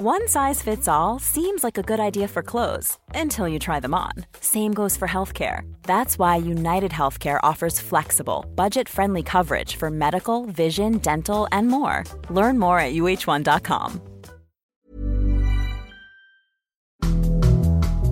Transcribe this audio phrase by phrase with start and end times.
[0.00, 3.94] One size fits all seems like a good idea for clothes until you try them
[3.94, 4.12] on.
[4.40, 5.62] Same goes for healthcare.
[5.82, 12.04] That's why United Healthcare offers flexible, budget-friendly coverage for medical, vision, dental, and more.
[12.30, 14.00] Learn more at uh1.com.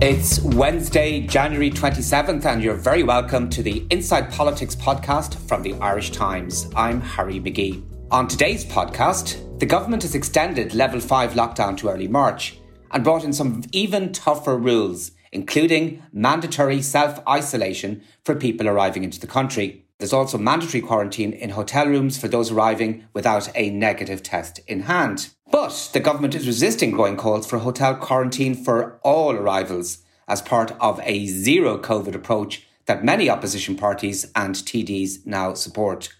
[0.01, 5.75] It's Wednesday, January 27th, and you're very welcome to the Inside Politics podcast from the
[5.75, 6.69] Irish Times.
[6.75, 7.81] I'm Harry McGee.
[8.09, 12.57] On today's podcast, the government has extended level 5 lockdown to early March
[12.91, 19.19] and brought in some even tougher rules, including mandatory self isolation for people arriving into
[19.19, 19.83] the country.
[19.97, 24.83] There's also mandatory quarantine in hotel rooms for those arriving without a negative test in
[24.83, 25.31] hand.
[25.51, 29.97] But the government is resisting growing calls for hotel quarantine for all arrivals
[30.29, 36.13] as part of a zero COVID approach that many opposition parties and TDs now support.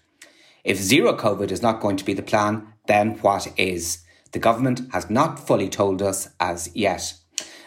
[0.64, 3.98] If zero COVID is not going to be the plan, then what is?
[4.32, 7.14] The government has not fully told us as yet.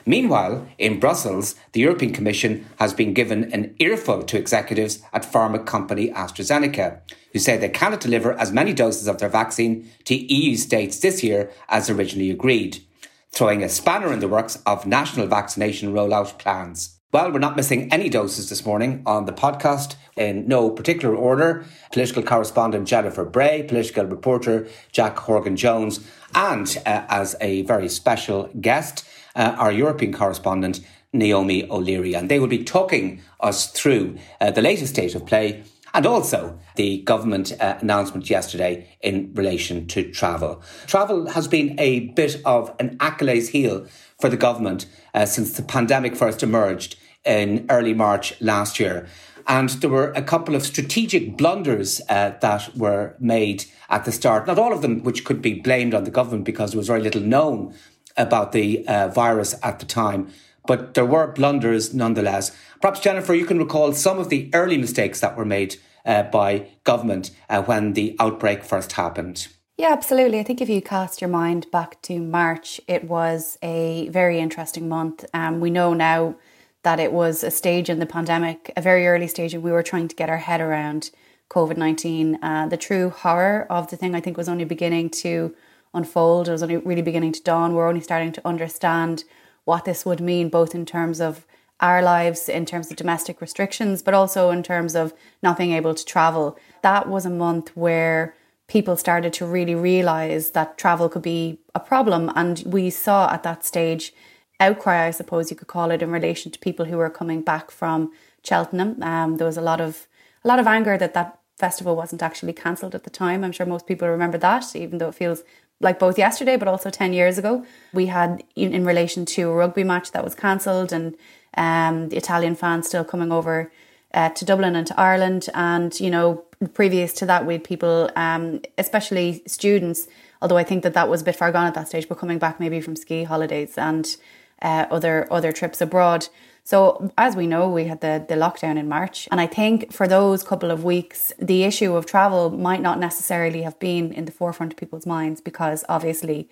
[0.06, 5.64] Meanwhile, in Brussels, the European Commission has been given an earful to executives at pharma
[5.66, 7.02] company AstraZeneca,
[7.34, 11.24] who say they cannot deliver as many doses of their vaccine to EU states this
[11.24, 12.84] year as originally agreed,
[13.32, 16.98] throwing a spanner in the works of national vaccination rollout plans.
[17.14, 21.66] Well, we're not missing any doses this morning on the podcast in no particular order.
[21.92, 26.00] Political correspondent Jennifer Bray, political reporter Jack Horgan Jones,
[26.34, 30.80] and uh, as a very special guest, uh, our European correspondent
[31.12, 32.14] Naomi O'Leary.
[32.14, 36.58] And they will be talking us through uh, the latest state of play and also
[36.78, 40.62] the government uh, announcement yesterday in relation to travel.
[40.88, 43.86] Travel has been a bit of an Achilles heel
[44.18, 46.96] for the government uh, since the pandemic first emerged
[47.26, 49.08] in early March last year.
[49.48, 54.48] And there were a couple of strategic blunders uh, that were made at the start,
[54.48, 57.02] not all of them which could be blamed on the government because there was very
[57.02, 57.74] little known
[58.18, 60.30] about the uh, virus at the time.
[60.68, 62.56] But there were blunders nonetheless.
[62.82, 66.68] Perhaps, Jennifer, you can recall some of the early mistakes that were made uh, by
[66.84, 69.48] government uh, when the outbreak first happened.
[69.78, 70.40] Yeah, absolutely.
[70.40, 74.88] I think if you cast your mind back to March, it was a very interesting
[74.88, 75.26] month.
[75.34, 76.36] Um, we know now
[76.84, 79.84] that it was a stage in the pandemic, a very early stage, and we were
[79.84, 81.12] trying to get our head around
[81.50, 82.40] COVID 19.
[82.42, 85.56] Uh, the true horror of the thing, I think, was only beginning to
[85.94, 86.48] unfold.
[86.48, 87.74] It was only really beginning to dawn.
[87.74, 89.26] We're only starting to understand
[89.66, 91.46] what this would mean, both in terms of
[91.80, 95.94] our lives, in terms of domestic restrictions, but also in terms of not being able
[95.96, 96.58] to travel.
[96.84, 98.36] That was a month where
[98.68, 102.32] people started to really realize that travel could be a problem.
[102.36, 104.14] And we saw at that stage
[104.62, 107.72] outcry, I suppose you could call it, in relation to people who were coming back
[107.72, 108.12] from
[108.44, 109.02] Cheltenham.
[109.04, 110.08] Um, there was a lot of
[110.44, 113.44] a lot of anger that that festival wasn't actually cancelled at the time.
[113.44, 115.44] I'm sure most people remember that, even though it feels
[115.82, 117.66] like both yesterday but also 10 years ago.
[117.94, 121.16] We had in, in relation to a rugby match that was cancelled and
[121.58, 123.72] um, the Italian fans still coming over
[124.14, 125.50] uh, to Dublin and to Ireland.
[125.54, 126.44] And, you know,
[126.74, 130.08] previous to that, we had people, um, especially students,
[130.42, 132.40] although I think that that was a bit far gone at that stage, but coming
[132.40, 134.16] back maybe from ski holidays and
[134.62, 136.28] uh, other other trips abroad.
[136.64, 139.28] So as we know, we had the, the lockdown in March.
[139.32, 143.64] And I think for those couple of weeks, the issue of travel might not necessarily
[143.64, 146.48] have been in the forefront of people's minds because obviously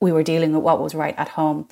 [0.00, 1.68] we were dealing with what was right at home.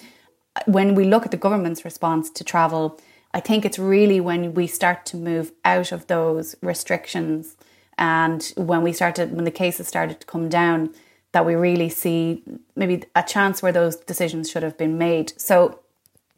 [0.66, 2.98] When we look at the government's response to travel,
[3.32, 7.56] I think it's really when we start to move out of those restrictions
[7.98, 10.94] and when we started when the cases started to come down
[11.36, 12.42] that we really see
[12.76, 15.34] maybe a chance where those decisions should have been made.
[15.36, 15.80] So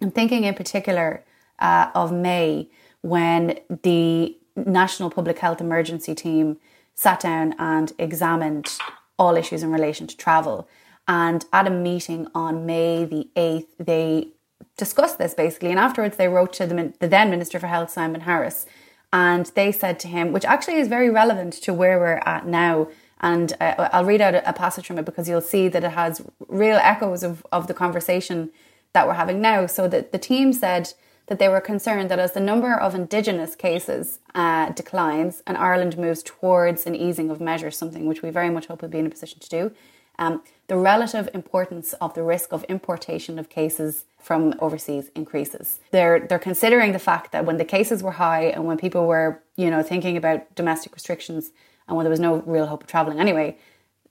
[0.02, 1.22] I'm thinking in particular
[1.60, 2.68] uh, of May
[3.02, 6.56] when the National Public Health Emergency Team
[6.96, 8.76] sat down and examined
[9.20, 10.68] all issues in relation to travel.
[11.06, 14.30] And at a meeting on May the 8th, they
[14.76, 15.70] discussed this basically.
[15.70, 18.66] And afterwards, they wrote to the, the then Minister for Health, Simon Harris,
[19.12, 22.88] and they said to him, which actually is very relevant to where we're at now
[23.20, 26.22] and uh, I'll read out a, passage from it because you'll see that it has
[26.46, 28.50] real echoes of, of the conversation
[28.92, 29.66] that we're having now.
[29.66, 30.92] So that the team said
[31.26, 35.98] that they were concerned that as the number of Indigenous cases uh, declines and Ireland
[35.98, 39.06] moves towards an easing of measures, something which we very much hope will be in
[39.06, 39.72] a position to do,
[40.18, 45.80] um, the relative importance of the risk of importation of cases from overseas increases.
[45.92, 49.42] They're they're considering the fact that when the cases were high and when people were,
[49.56, 51.52] you know, thinking about domestic restrictions
[51.88, 53.56] and when there was no real hope of travelling anyway,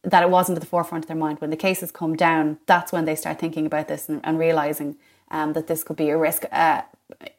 [0.03, 1.39] that it wasn't at the forefront of their mind.
[1.39, 4.97] When the cases come down, that's when they start thinking about this and, and realizing
[5.29, 6.81] um, that this could be a risk uh,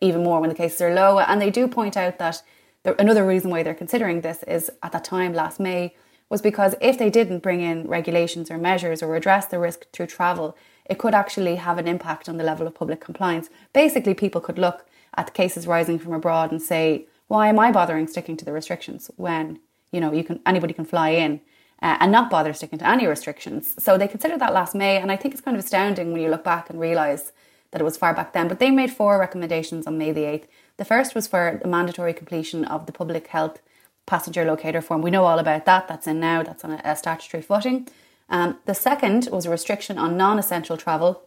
[0.00, 1.18] even more when the cases are low.
[1.18, 2.42] And they do point out that
[2.84, 5.94] another reason why they're considering this is at that time last May
[6.28, 10.06] was because if they didn't bring in regulations or measures or address the risk through
[10.06, 13.48] travel, it could actually have an impact on the level of public compliance.
[13.72, 14.86] Basically, people could look
[15.16, 18.52] at the cases rising from abroad and say, why am I bothering sticking to the
[18.52, 19.60] restrictions when
[19.92, 21.40] you know you can anybody can fly in
[21.82, 23.74] uh, and not bother sticking to any restrictions?
[23.78, 26.30] So they considered that last May, and I think it's kind of astounding when you
[26.30, 27.32] look back and realise
[27.70, 28.48] that it was far back then.
[28.48, 30.48] But they made four recommendations on May the eighth.
[30.78, 33.60] The first was for the mandatory completion of the public health
[34.06, 35.02] passenger locator form.
[35.02, 35.86] We know all about that.
[35.86, 36.42] That's in now.
[36.42, 37.88] That's on a, a statutory footing.
[38.30, 41.22] Um, the second was a restriction on non-essential travel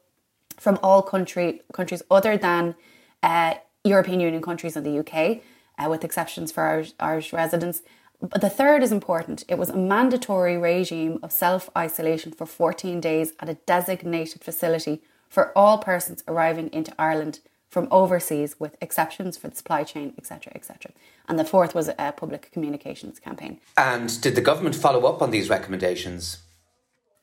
[0.57, 2.75] from all country countries other than
[3.23, 5.41] uh, European Union countries and the UK,
[5.79, 7.81] uh, with exceptions for Irish, Irish residents.
[8.21, 9.43] But the third is important.
[9.47, 15.01] It was a mandatory regime of self isolation for 14 days at a designated facility
[15.27, 20.51] for all persons arriving into Ireland from overseas, with exceptions for the supply chain, etc.,
[20.53, 20.91] etc.
[21.27, 23.59] And the fourth was a public communications campaign.
[23.77, 26.39] And did the government follow up on these recommendations?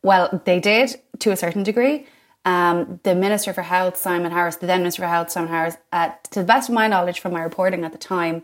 [0.02, 2.06] Well, they did to a certain degree.
[2.46, 6.12] Um, the Minister for Health, Simon Harris, the then Minister for Health, Simon Harris, uh,
[6.30, 8.42] to the best of my knowledge from my reporting at the time,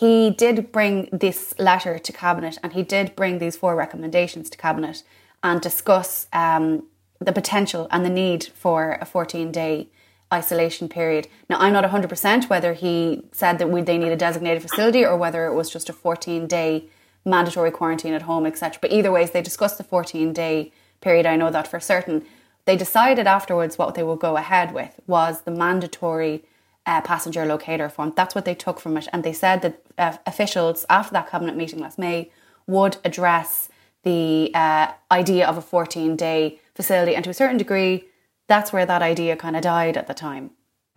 [0.00, 4.58] he did bring this letter to Cabinet and he did bring these four recommendations to
[4.58, 5.04] Cabinet
[5.40, 6.82] and discuss um,
[7.20, 9.86] the potential and the need for a 14 day
[10.32, 11.28] isolation period.
[11.48, 15.16] Now, I'm not 100% whether he said that we, they need a designated facility or
[15.16, 16.88] whether it was just a 14 day
[17.24, 18.78] mandatory quarantine at home, etc.
[18.82, 21.24] But either ways, they discussed the 14 day period.
[21.24, 22.24] I know that for certain.
[22.64, 26.42] They decided afterwards what they would go ahead with was the mandatory
[26.86, 28.12] uh, passenger locator form.
[28.16, 29.08] That's what they took from it.
[29.12, 32.30] And they said that uh, officials, after that cabinet meeting last May,
[32.66, 33.68] would address
[34.02, 37.14] the uh, idea of a 14 day facility.
[37.14, 38.04] And to a certain degree,
[38.48, 40.50] that's where that idea kind of died at the time.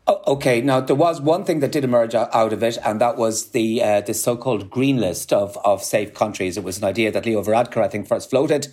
[0.10, 3.50] Okay, now there was one thing that did emerge out of it, and that was
[3.50, 6.56] the uh, the so-called green list of of safe countries.
[6.56, 8.70] It was an idea that Leo Varadkar, I think, first floated,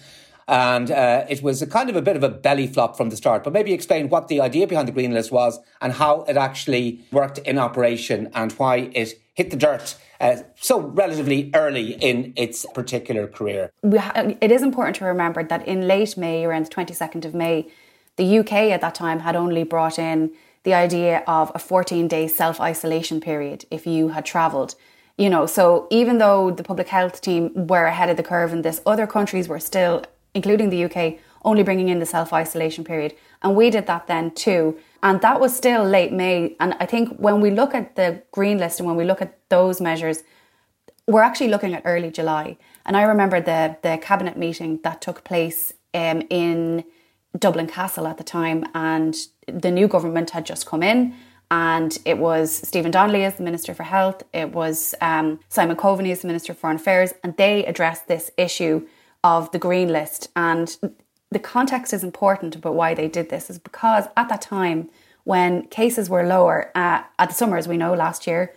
[0.48, 3.16] and uh, it was a kind of a bit of a belly flop from the
[3.16, 3.44] start.
[3.44, 7.00] But maybe explain what the idea behind the green list was and how it actually
[7.12, 12.64] worked in operation and why it hit the dirt uh, so relatively early in its
[12.74, 13.70] particular career.
[13.84, 17.34] Ha- it is important to remember that in late May, around the twenty second of
[17.34, 17.68] May
[18.16, 20.30] the UK at that time had only brought in
[20.62, 24.74] the idea of a 14 day self isolation period if you had travelled.
[25.16, 28.62] You know, so even though the public health team were ahead of the curve in
[28.62, 30.04] this, other countries were still,
[30.34, 33.14] including the UK, only bringing in the self isolation period.
[33.42, 34.78] And we did that then too.
[35.02, 36.56] And that was still late May.
[36.60, 39.38] And I think when we look at the green list and when we look at
[39.50, 40.22] those measures,
[41.06, 42.56] we're actually looking at early July.
[42.86, 46.84] And I remember the, the cabinet meeting that took place um, in
[47.38, 49.14] Dublin Castle at the time, and
[49.46, 51.14] the new government had just come in.
[51.50, 56.10] And it was Stephen Donnelly as the Minister for Health, it was um, Simon Coveney
[56.10, 58.86] as the Minister for Foreign Affairs, and they addressed this issue
[59.24, 60.28] of the green list.
[60.36, 60.76] And
[61.32, 64.90] the context is important about why they did this, is because at that time,
[65.24, 68.54] when cases were lower uh, at the summer, as we know last year,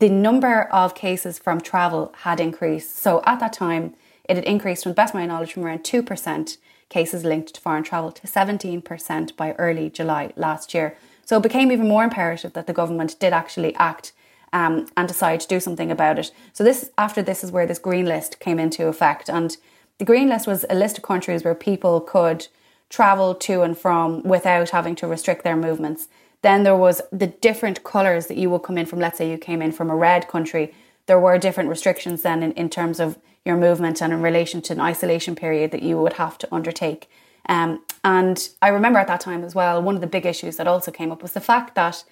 [0.00, 2.96] the number of cases from travel had increased.
[2.96, 3.94] So at that time,
[4.24, 6.56] it had increased, from best of my knowledge, from around 2%
[6.88, 10.96] cases linked to foreign travel to 17% by early July last year.
[11.24, 14.12] So it became even more imperative that the government did actually act
[14.52, 16.30] um, and decide to do something about it.
[16.54, 19.56] So this after this is where this green list came into effect, and
[19.98, 22.46] the green list was a list of countries where people could
[22.88, 26.08] travel to and from without having to restrict their movements.
[26.42, 29.00] Then there was the different colours that you would come in from.
[29.00, 30.72] Let's say you came in from a red country.
[31.06, 34.72] There were different restrictions then in, in terms of your movement and in relation to
[34.72, 37.10] an isolation period that you would have to undertake.
[37.48, 40.66] Um, and I remember at that time as well, one of the big issues that
[40.66, 42.04] also came up was the fact that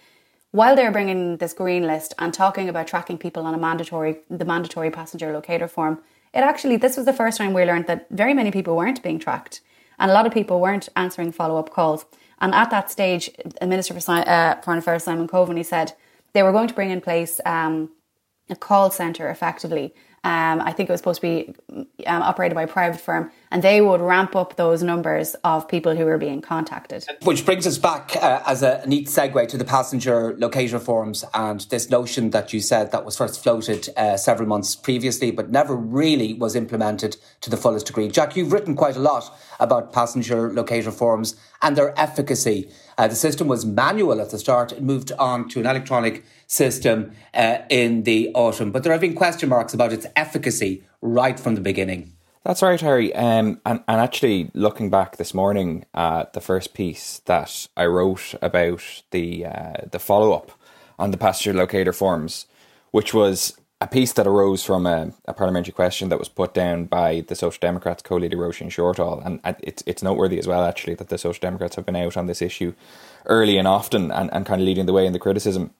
[0.50, 4.44] while they're bringing this green list and talking about tracking people on a mandatory, the
[4.44, 6.00] mandatory passenger locator form,
[6.36, 9.18] it actually, this was the first time we learned that very many people weren't being
[9.18, 9.62] tracked
[9.98, 12.04] and a lot of people weren't answering follow up calls.
[12.40, 15.94] And at that stage, the Minister for uh, Foreign Affairs, Simon Coveney, said
[16.34, 17.90] they were going to bring in place um,
[18.50, 19.94] a call centre effectively
[20.26, 21.54] um, I think it was supposed to be
[22.04, 25.94] um, operated by a private firm, and they would ramp up those numbers of people
[25.94, 27.06] who were being contacted.
[27.22, 31.60] Which brings us back uh, as a neat segue to the passenger locator forms and
[31.70, 35.76] this notion that you said that was first floated uh, several months previously, but never
[35.76, 38.08] really was implemented to the fullest degree.
[38.08, 42.68] Jack, you've written quite a lot about passenger locator forms and their efficacy.
[42.98, 44.72] Uh, the system was manual at the start.
[44.72, 49.14] It moved on to an electronic system uh, in the autumn, but there have been
[49.14, 52.12] question marks about its efficacy right from the beginning.
[52.46, 53.12] That's right, Harry.
[53.12, 58.34] Um, and, and actually, looking back this morning at the first piece that I wrote
[58.40, 60.52] about the uh, the follow up
[60.96, 62.46] on the passenger locator forms,
[62.92, 66.86] which was a piece that arose from a, a, parliamentary question that was put down
[66.86, 71.08] by the Social Democrats co-leader Roisin Shortall, and it's it's noteworthy as well actually that
[71.08, 72.72] the Social Democrats have been out on this issue
[73.26, 75.72] early and often, and, and kind of leading the way in the criticism.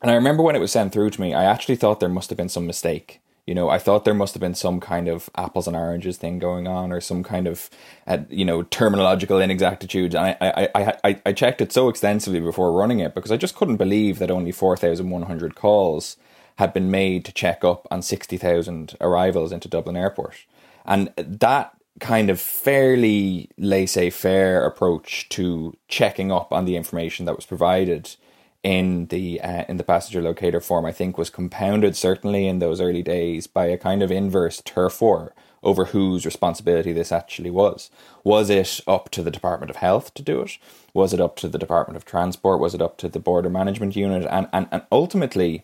[0.00, 2.30] And I remember when it was sent through to me, I actually thought there must
[2.30, 5.28] have been some mistake you know, I thought there must have been some kind of
[5.36, 7.68] apples and oranges thing going on, or some kind of,
[8.06, 10.14] uh, you know, terminological inexactitude.
[10.14, 13.54] And I, I, I, I checked it so extensively before running it because I just
[13.54, 16.16] couldn't believe that only four thousand one hundred calls
[16.56, 20.44] had been made to check up on sixty thousand arrivals into Dublin Airport,
[20.84, 27.46] and that kind of fairly laissez-faire approach to checking up on the information that was
[27.46, 28.16] provided
[28.64, 32.80] in the uh, in the passenger locator form, I think, was compounded certainly in those
[32.80, 37.90] early days by a kind of inverse turf war over whose responsibility this actually was.
[38.22, 40.58] Was it up to the Department of Health to do it?
[40.92, 42.60] Was it up to the Department of Transport?
[42.60, 44.26] Was it up to the Border Management Unit?
[44.30, 45.62] And and and ultimately,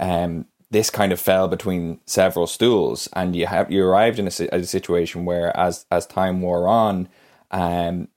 [0.00, 4.56] um, this kind of fell between several stools, and you have you arrived in a,
[4.56, 7.08] a situation where, as as time wore on,
[7.50, 8.08] um,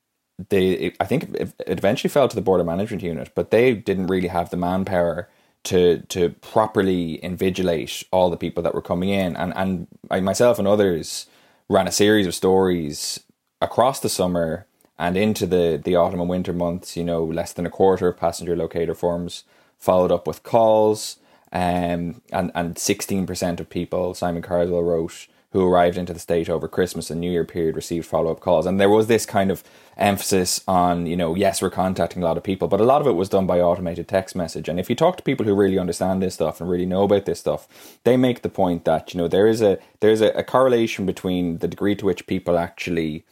[0.49, 4.29] they I think it eventually fell to the border management unit, but they didn't really
[4.29, 5.29] have the manpower
[5.65, 10.57] to to properly invigilate all the people that were coming in, and and I myself
[10.57, 11.27] and others
[11.67, 13.19] ran a series of stories
[13.61, 14.65] across the summer
[14.97, 16.95] and into the the autumn and winter months.
[16.95, 19.43] You know, less than a quarter of passenger locator forms
[19.77, 21.17] followed up with calls,
[21.61, 26.49] um, and and sixteen percent of people Simon Carswell wrote who arrived into the state
[26.49, 28.65] over Christmas and New Year period received follow up calls.
[28.65, 29.63] And there was this kind of
[29.95, 33.07] emphasis on, you know, yes, we're contacting a lot of people, but a lot of
[33.07, 34.67] it was done by automated text message.
[34.67, 37.23] And if you talk to people who really understand this stuff and really know about
[37.25, 37.69] this stuff,
[38.03, 41.59] they make the point that, you know, there is a there's a, a correlation between
[41.59, 43.23] the degree to which people actually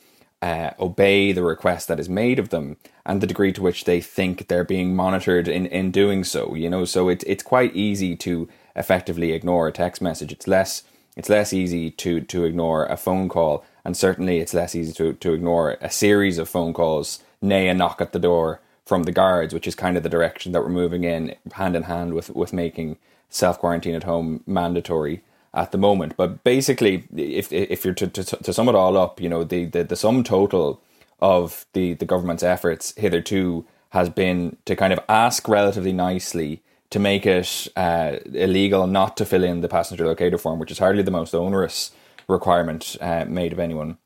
[0.44, 4.02] uh, obey the request that is made of them and the degree to which they
[4.02, 6.54] think they're being monitored in, in doing so.
[6.54, 10.34] You know, so it's it's quite easy to effectively ignore a text message.
[10.34, 10.84] It's less
[11.16, 15.14] it's less easy to to ignore a phone call, and certainly it's less easy to
[15.14, 19.14] to ignore a series of phone calls, nay, a knock at the door from the
[19.14, 22.30] guards, which is kind of the direction that we're moving in, hand in hand with
[22.32, 22.98] with making
[23.30, 25.22] self quarantine at home mandatory
[25.54, 26.16] at the moment.
[26.18, 29.66] But basically, if if you're to, to, to sum it all up, you know the,
[29.66, 30.82] the the sum total
[31.20, 37.00] of the the government's efforts hitherto has been to kind of ask relatively nicely to
[37.00, 41.04] make it uh, illegal not to fill in the passenger locator form, which is hardly
[41.04, 41.92] the most onerous
[42.28, 43.98] requirement uh, made of anyone,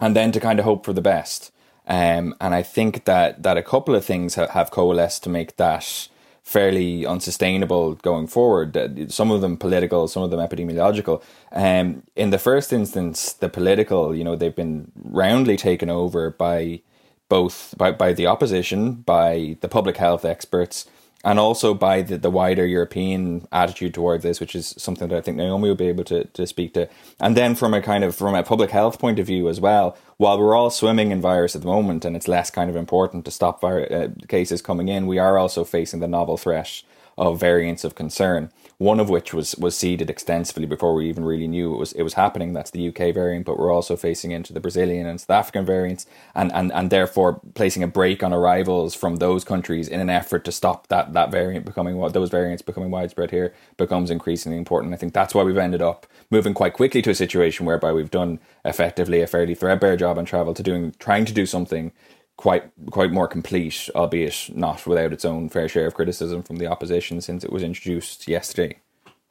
[0.00, 1.52] and then to kind of hope for the best.
[1.86, 5.56] Um, and I think that that a couple of things ha- have coalesced to make
[5.56, 6.08] that
[6.46, 9.10] fairly unsustainable going forward.
[9.12, 11.20] Some of them political, some of them epidemiological.
[11.50, 16.82] Um, in the first instance, the political, you know, they've been roundly taken over by
[17.28, 20.86] both by, by the opposition, by the public health experts,
[21.26, 25.20] and also by the, the wider European attitude towards this, which is something that I
[25.20, 26.88] think Naomi will be able to, to speak to.
[27.18, 29.98] And then from a kind of from a public health point of view as well,
[30.18, 33.24] while we're all swimming in virus at the moment and it's less kind of important
[33.24, 36.82] to stop vir- uh, cases coming in, we are also facing the novel threat
[37.18, 41.48] of variants of concern one of which was was seeded extensively before we even really
[41.48, 42.52] knew it was it was happening.
[42.52, 46.04] That's the UK variant, but we're also facing into the Brazilian and South African variants,
[46.34, 50.44] and and and therefore placing a brake on arrivals from those countries in an effort
[50.44, 54.92] to stop that that variant becoming what those variants becoming widespread here becomes increasingly important.
[54.92, 58.10] I think that's why we've ended up moving quite quickly to a situation whereby we've
[58.10, 61.92] done effectively a fairly threadbare job on travel to doing trying to do something
[62.36, 66.66] quite quite more complete, albeit not without its own fair share of criticism from the
[66.66, 68.78] opposition since it was introduced yesterday.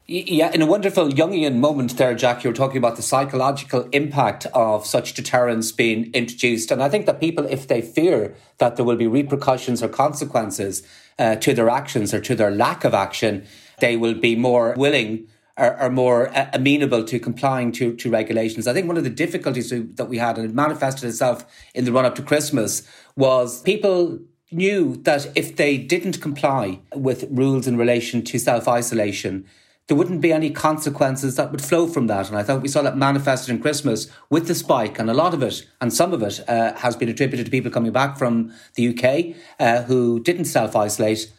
[0.08, 4.46] Yeah, in a wonderful Jungian moment there, Jack, you were talking about the psychological impact
[4.54, 6.70] of such deterrence being introduced.
[6.70, 10.88] And I think that people, if they fear that there will be repercussions or consequences
[11.18, 13.48] uh, to their actions or to their lack of action,
[13.80, 18.68] they will be more willing are, are more uh, amenable to complying to, to regulations.
[18.68, 21.92] I think one of the difficulties that we had, and it manifested itself in the
[21.92, 24.20] run up to Christmas, was people
[24.52, 29.46] knew that if they didn't comply with rules in relation to self isolation,
[29.88, 32.28] there wouldn't be any consequences that would flow from that.
[32.28, 35.34] And I thought we saw that manifested in Christmas with the spike, and a lot
[35.34, 38.52] of it, and some of it, uh, has been attributed to people coming back from
[38.74, 41.32] the UK uh, who didn't self isolate.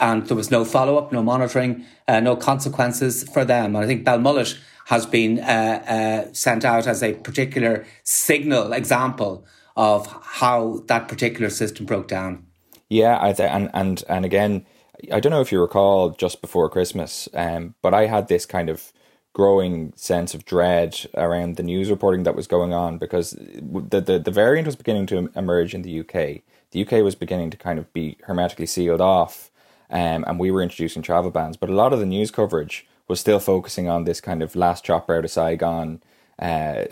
[0.00, 3.74] And there was no follow up, no monitoring, uh, no consequences for them.
[3.74, 5.82] And I think Belmullet has been uh,
[6.28, 9.44] uh, sent out as a particular signal example
[9.76, 12.46] of how that particular system broke down.
[12.88, 14.66] Yeah, I th- and and and again,
[15.10, 18.68] I don't know if you recall just before Christmas, um, but I had this kind
[18.68, 18.92] of
[19.32, 24.18] growing sense of dread around the news reporting that was going on because the, the,
[24.20, 26.42] the variant was beginning to emerge in the UK.
[26.70, 29.50] The UK was beginning to kind of be hermetically sealed off,
[29.90, 31.56] um, and we were introducing travel bans.
[31.56, 34.84] But a lot of the news coverage was still focusing on this kind of last
[34.84, 36.02] chopper out of Saigon,
[36.38, 36.84] uh,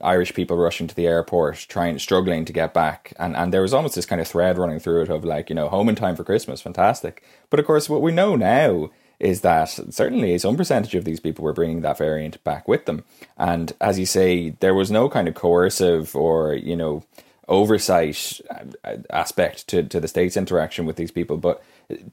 [0.00, 3.74] Irish people rushing to the airport, trying struggling to get back, and and there was
[3.74, 6.16] almost this kind of thread running through it of like you know home in time
[6.16, 7.22] for Christmas, fantastic.
[7.50, 11.44] But of course, what we know now is that certainly some percentage of these people
[11.44, 13.04] were bringing that variant back with them,
[13.36, 17.04] and as you say, there was no kind of coercive or you know
[17.50, 18.40] oversight
[18.84, 21.36] uh, aspect to, to the state's interaction with these people.
[21.36, 21.62] But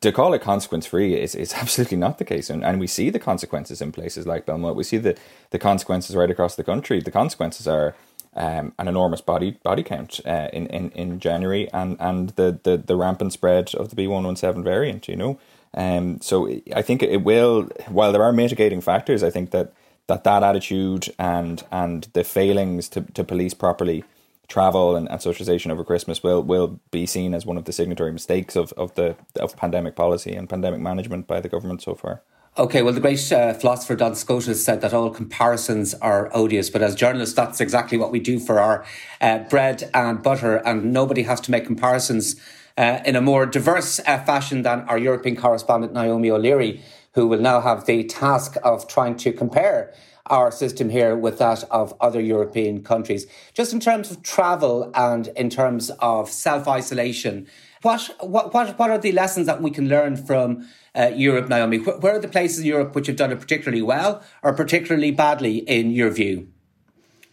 [0.01, 2.49] to call it consequence free is, is absolutely not the case.
[2.49, 4.75] And, and we see the consequences in places like Belmont.
[4.75, 5.17] We see the,
[5.51, 6.99] the consequences right across the country.
[6.99, 7.95] The consequences are
[8.35, 12.77] um, an enormous body body count uh, in, in, in January and, and the, the,
[12.77, 15.39] the rampant spread of the B117 variant, you know.
[15.73, 19.73] Um, so I think it will, while there are mitigating factors, I think that
[20.07, 24.03] that, that attitude and and the failings to, to police properly
[24.47, 28.11] travel and, and socialization over Christmas will will be seen as one of the signatory
[28.11, 32.21] mistakes of, of the of pandemic policy and pandemic management by the government so far.
[32.57, 36.81] Okay, well, the great uh, philosopher Duns Scotus said that all comparisons are odious, but
[36.81, 38.83] as journalists, that's exactly what we do for our
[39.21, 42.35] uh, bread and butter, and nobody has to make comparisons
[42.75, 46.81] uh, in a more diverse uh, fashion than our European correspondent Naomi O'Leary,
[47.13, 49.93] who will now have the task of trying to compare
[50.29, 53.27] our system here with that of other European countries.
[53.53, 57.47] Just in terms of travel and in terms of self isolation,
[57.81, 61.77] what, what, what, what are the lessons that we can learn from uh, Europe, Naomi?
[61.77, 65.59] Where are the places in Europe which have done it particularly well or particularly badly
[65.59, 66.47] in your view?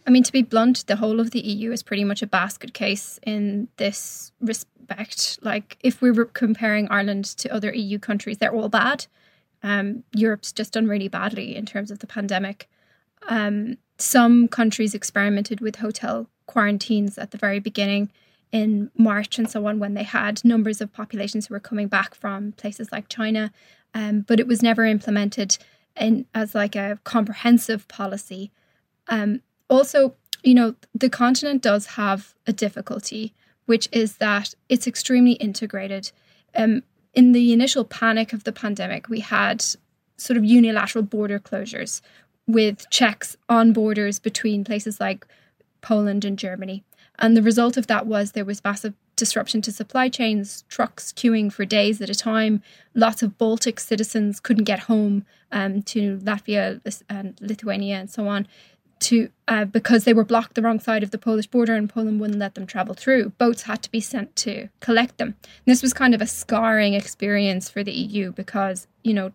[0.07, 2.73] I mean, to be blunt, the whole of the EU is pretty much a basket
[2.73, 5.39] case in this respect.
[5.41, 9.07] Like, if we were comparing Ireland to other EU countries, they're all bad.
[9.63, 12.69] Um, Europe's just done really badly in terms of the pandemic.
[13.27, 18.11] Um, some countries experimented with hotel quarantines at the very beginning
[18.51, 22.15] in March and so on when they had numbers of populations who were coming back
[22.15, 23.51] from places like China,
[23.93, 25.57] um, but it was never implemented
[25.95, 28.51] in as like a comprehensive policy.
[29.07, 33.33] Um, also, you know, the continent does have a difficulty,
[33.65, 36.11] which is that it's extremely integrated.
[36.55, 36.83] Um,
[37.13, 39.63] in the initial panic of the pandemic, we had
[40.17, 42.01] sort of unilateral border closures
[42.47, 45.25] with checks on borders between places like
[45.81, 46.83] Poland and Germany.
[47.17, 51.51] And the result of that was there was massive disruption to supply chains, trucks queuing
[51.51, 52.61] for days at a time.
[52.93, 58.47] Lots of Baltic citizens couldn't get home um, to Latvia and Lithuania and so on
[58.97, 62.19] to uh, because they were blocked the wrong side of the Polish border and Poland
[62.19, 63.29] wouldn't let them travel through.
[63.31, 65.35] Boats had to be sent to collect them.
[65.43, 69.31] And this was kind of a scarring experience for the EU because, you know,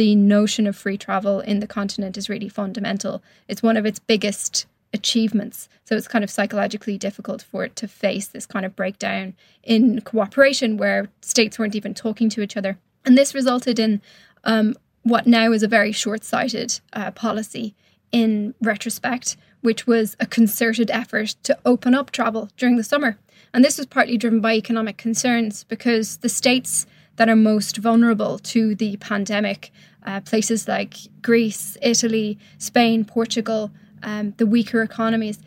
[0.00, 3.22] the notion of free travel in the continent is really fundamental.
[3.48, 5.68] It's one of its biggest achievements.
[5.84, 10.00] So it's kind of psychologically difficult for it to face this kind of breakdown in
[10.00, 12.78] cooperation where states weren't even talking to each other.
[13.04, 14.00] And this resulted in
[14.44, 17.74] um, what now is a very short sighted uh, policy
[18.10, 23.18] in retrospect, which was a concerted effort to open up travel during the summer.
[23.52, 26.86] And this was partly driven by economic concerns because the states
[27.20, 29.70] that are most vulnerable to the pandemic.
[30.06, 33.70] Uh, places like Greece, Italy, Spain, Portugal,
[34.02, 35.38] um, the weaker economies,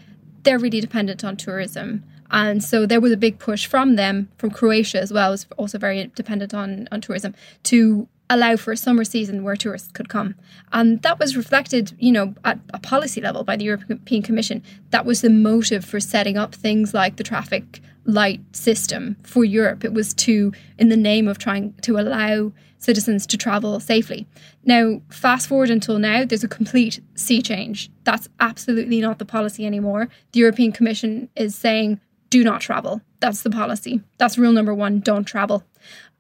[0.43, 2.03] they're really dependent on tourism.
[2.29, 5.79] And so there was a big push from them, from Croatia as well, was also
[5.79, 7.33] very dependent on, on tourism,
[7.63, 10.35] to allow for a summer season where tourists could come.
[10.71, 14.61] And that was reflected, you know, at a policy level by the European Commission.
[14.91, 19.83] That was the motive for setting up things like the traffic light system for Europe.
[19.83, 24.27] It was to, in the name of trying to allow citizens to travel safely.
[24.65, 27.89] Now, fast forward until now, there's a complete sea change.
[28.03, 30.09] That's absolutely not the policy anymore.
[30.33, 33.01] The European Commission is saying, do not travel.
[33.19, 34.01] That's the policy.
[34.17, 35.63] That's rule number one don't travel.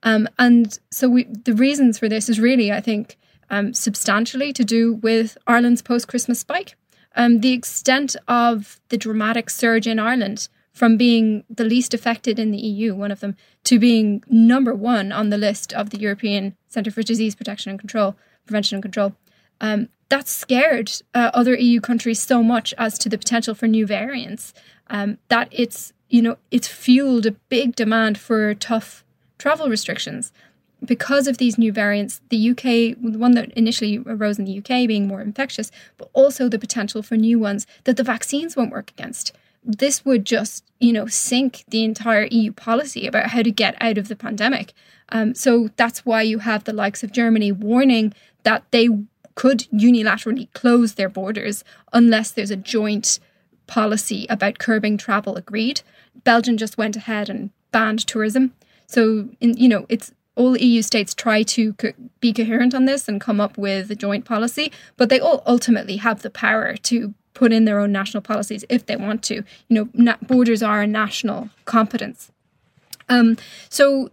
[0.03, 3.17] Um, and so we, the reasons for this is really, I think,
[3.49, 6.75] um, substantially to do with Ireland's post Christmas spike.
[7.15, 12.51] Um, the extent of the dramatic surge in Ireland from being the least affected in
[12.51, 16.55] the EU, one of them, to being number one on the list of the European
[16.67, 19.13] Centre for Disease Protection and Control, Prevention and Control.
[19.61, 23.85] Um, that scared uh, other EU countries so much as to the potential for new
[23.85, 24.53] variants
[24.87, 29.03] um, that it's you know it's fueled a big demand for tough
[29.37, 30.31] travel restrictions
[30.83, 32.21] because of these new variants.
[32.29, 32.63] The UK,
[33.01, 37.01] the one that initially arose in the UK, being more infectious, but also the potential
[37.01, 39.31] for new ones that the vaccines won't work against.
[39.63, 43.97] This would just you know sink the entire EU policy about how to get out
[43.97, 44.73] of the pandemic.
[45.09, 48.89] Um, so that's why you have the likes of Germany warning that they
[49.35, 53.19] could unilaterally close their borders unless there's a joint
[53.67, 55.81] policy about curbing travel agreed.
[56.23, 58.53] Belgium just went ahead and banned tourism.
[58.85, 63.07] So, in, you know, it's all EU states try to co- be coherent on this
[63.07, 67.13] and come up with a joint policy, but they all ultimately have the power to
[67.33, 69.35] put in their own national policies if they want to.
[69.35, 72.31] You know, na- borders are a national competence.
[73.09, 73.37] Um,
[73.69, 74.09] so,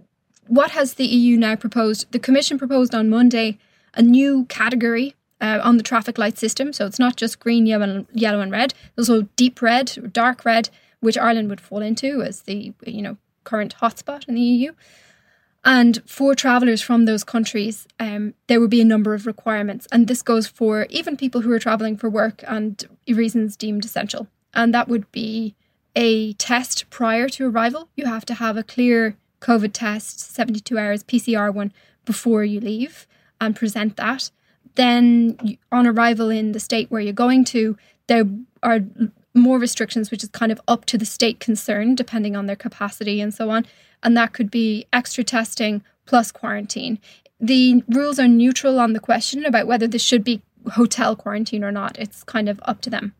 [0.46, 2.10] what has the EU now proposed?
[2.10, 3.58] The Commission proposed on Monday
[3.94, 6.72] a new category uh, on the traffic light system.
[6.72, 8.74] So it's not just green, yellow, yellow and red.
[8.94, 13.02] There's also deep red, or dark red, which Ireland would fall into as the you
[13.02, 14.72] know current hotspot in the EU.
[15.64, 20.08] And for travellers from those countries, um, there would be a number of requirements, and
[20.08, 24.28] this goes for even people who are travelling for work and reasons deemed essential.
[24.54, 25.54] And that would be
[25.94, 27.88] a test prior to arrival.
[27.94, 31.72] You have to have a clear COVID test, 72 hours PCR one
[32.04, 33.06] before you leave
[33.40, 34.30] and present that.
[34.76, 38.24] Then, on arrival in the state where you're going to, there
[38.62, 38.80] are
[39.34, 43.20] more restrictions, which is kind of up to the state concerned, depending on their capacity
[43.20, 43.66] and so on.
[44.02, 46.98] And that could be extra testing plus quarantine.
[47.38, 51.72] The rules are neutral on the question about whether this should be hotel quarantine or
[51.72, 51.98] not.
[51.98, 53.14] It's kind of up to them.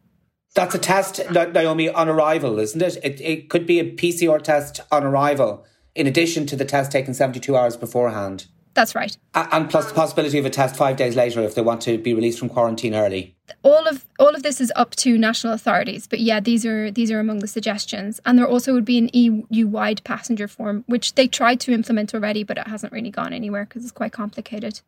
[0.55, 2.97] That's a test, Naomi, on arrival, isn't it?
[3.05, 7.15] It, it could be a PCR test on arrival, in addition to the test taken
[7.15, 8.47] 72 hours beforehand.
[8.75, 9.17] That's right.
[9.35, 12.15] And plus the possibility of a test five days later if they want to be
[12.15, 13.35] released from quarantine early.
[13.63, 17.11] All of all of this is up to national authorities, but yeah, these are these
[17.11, 18.21] are among the suggestions.
[18.25, 22.15] And there also would be an EU wide passenger form, which they tried to implement
[22.15, 24.81] already, but it hasn't really gone anywhere because it's quite complicated.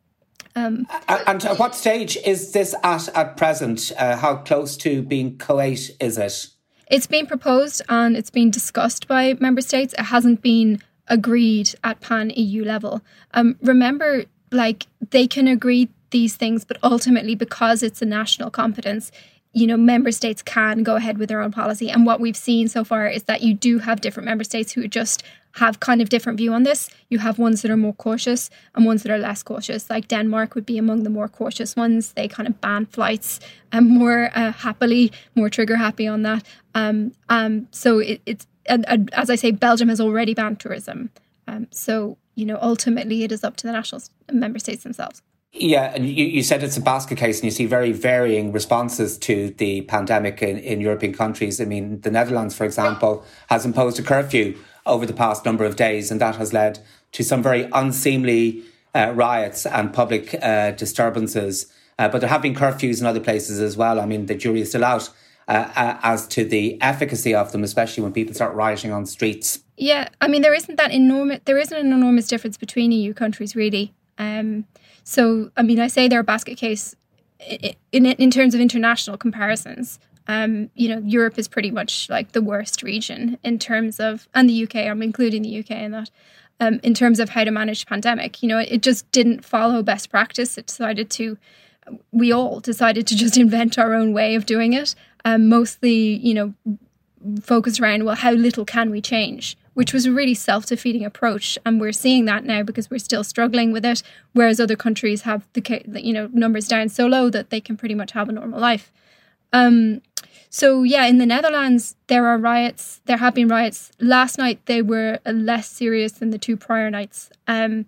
[0.55, 3.91] Um, and at what stage is this at at present?
[3.97, 6.47] Uh, how close to being coate is it?
[6.89, 9.93] It's been proposed and it's been discussed by member states.
[9.97, 13.01] It hasn't been agreed at pan EU level.
[13.33, 19.11] Um, remember, like they can agree these things, but ultimately, because it's a national competence,
[19.53, 21.89] you know, member states can go ahead with their own policy.
[21.89, 24.87] And what we've seen so far is that you do have different member states who
[24.87, 25.23] just
[25.57, 26.89] have kind of different view on this.
[27.09, 29.89] You have ones that are more cautious and ones that are less cautious.
[29.89, 32.13] Like Denmark would be among the more cautious ones.
[32.13, 33.39] They kind of ban flights
[33.71, 36.43] and more uh, happily, more trigger happy on that.
[36.73, 41.09] Um, um, so it, it's and, and, as I say, Belgium has already banned tourism.
[41.47, 45.21] Um, so, you know, ultimately it is up to the national member states themselves.
[45.55, 49.19] Yeah, and you, you said it's a basket case, and you see very varying responses
[49.19, 51.61] to the pandemic in, in European countries.
[51.61, 55.75] I mean, the Netherlands, for example, has imposed a curfew over the past number of
[55.75, 56.79] days, and that has led
[57.11, 58.63] to some very unseemly
[58.95, 61.71] uh, riots and public uh, disturbances.
[61.99, 63.99] Uh, but there have been curfews in other places as well.
[63.99, 65.11] I mean, the jury is still out
[65.47, 69.59] uh, uh, as to the efficacy of them, especially when people start rioting on streets.
[69.77, 73.55] Yeah, I mean there isn't that enormous there isn't an enormous difference between EU countries
[73.55, 73.93] really.
[74.17, 74.65] Um,
[75.03, 76.95] so I mean I say they're a basket case
[77.39, 79.99] in in, in terms of international comparisons.
[80.27, 84.49] Um, you know, Europe is pretty much like the worst region in terms of, and
[84.49, 84.75] the UK.
[84.77, 86.09] I'm including the UK in that.
[86.59, 89.83] Um, in terms of how to manage pandemic, you know, it, it just didn't follow
[89.83, 90.57] best practice.
[90.57, 91.37] It decided to
[92.11, 94.95] we all decided to just invent our own way of doing it
[95.25, 96.53] um, mostly, you know,
[97.41, 99.57] focused around, well, how little can we change?
[99.73, 101.57] Which was a really self defeating approach.
[101.65, 105.47] And we're seeing that now because we're still struggling with it, whereas other countries have
[105.53, 108.59] the, you know, numbers down so low that they can pretty much have a normal
[108.59, 108.91] life.
[109.51, 110.01] Um,
[110.49, 113.01] so yeah, in the Netherlands, there are riots.
[113.05, 113.91] There have been riots.
[113.99, 117.31] Last night, they were less serious than the two prior nights.
[117.47, 117.87] Um,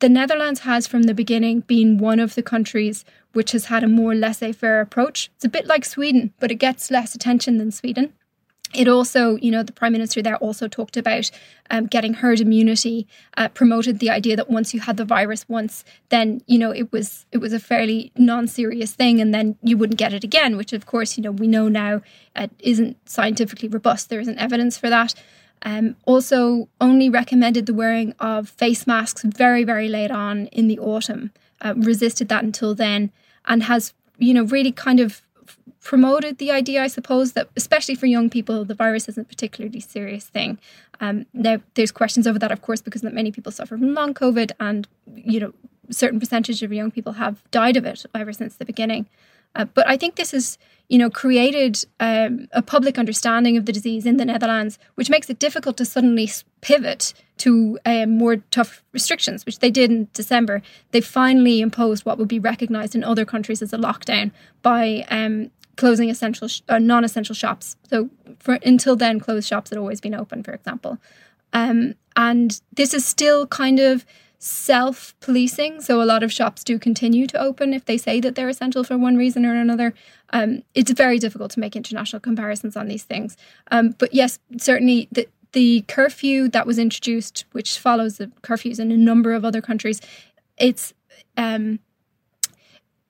[0.00, 3.88] the Netherlands has, from the beginning, been one of the countries which has had a
[3.88, 5.30] more laissez faire approach.
[5.36, 8.12] It's a bit like Sweden, but it gets less attention than Sweden.
[8.74, 11.30] It also, you know, the prime minister there also talked about
[11.70, 13.06] um, getting herd immunity.
[13.36, 16.90] Uh, promoted the idea that once you had the virus once, then you know it
[16.92, 20.56] was it was a fairly non-serious thing, and then you wouldn't get it again.
[20.56, 22.02] Which, of course, you know we know now
[22.34, 24.08] uh, isn't scientifically robust.
[24.08, 25.14] There isn't evidence for that.
[25.62, 30.78] Um, also, only recommended the wearing of face masks very, very late on in the
[30.78, 31.32] autumn.
[31.60, 33.10] Uh, resisted that until then
[33.46, 35.22] and has, you know, really kind of
[35.82, 39.80] promoted the idea, I suppose, that especially for young people, the virus isn't a particularly
[39.80, 40.58] serious thing.
[41.00, 44.52] Um, now, there's questions over that, of course, because many people suffer from long COVID,
[44.58, 45.52] and you know,
[45.90, 49.06] certain percentage of young people have died of it ever since the beginning.
[49.54, 53.72] Uh, but I think this has, you know, created um, a public understanding of the
[53.72, 56.28] disease in the Netherlands, which makes it difficult to suddenly
[56.60, 60.62] pivot to um, more tough restrictions, which they did in December.
[60.90, 64.30] They finally imposed what would be recognised in other countries as a lockdown
[64.62, 67.76] by um, closing essential, sh- uh, non-essential shops.
[67.88, 70.98] So for until then, closed shops had always been open, for example.
[71.52, 74.04] Um, and this is still kind of
[74.44, 75.80] self policing.
[75.80, 78.84] So a lot of shops do continue to open if they say that they're essential
[78.84, 79.94] for one reason or another.
[80.34, 83.38] Um, it's very difficult to make international comparisons on these things.
[83.70, 88.92] Um, but yes, certainly the, the curfew that was introduced, which follows the curfews in
[88.92, 90.02] a number of other countries,
[90.58, 90.92] it's
[91.38, 91.78] um,